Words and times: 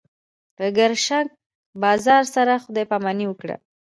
د 0.57 0.59
ګرشک 0.77 1.27
بازار 1.83 2.23
سره 2.35 2.53
خدای 2.63 2.85
پاماني 2.91 3.25
وکړه. 3.27 3.55